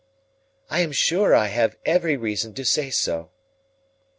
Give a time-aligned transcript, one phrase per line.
[0.71, 3.29] "I am sure I have every reason to say so."